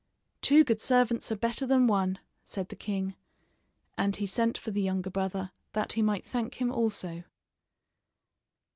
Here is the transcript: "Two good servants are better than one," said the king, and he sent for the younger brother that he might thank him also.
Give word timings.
"Two 0.41 0.63
good 0.63 0.81
servants 0.81 1.31
are 1.31 1.35
better 1.35 1.67
than 1.67 1.85
one," 1.85 2.17
said 2.43 2.69
the 2.69 2.75
king, 2.75 3.15
and 3.99 4.15
he 4.15 4.25
sent 4.25 4.57
for 4.57 4.71
the 4.71 4.81
younger 4.81 5.11
brother 5.11 5.51
that 5.73 5.91
he 5.93 6.01
might 6.01 6.25
thank 6.25 6.55
him 6.55 6.71
also. 6.71 7.23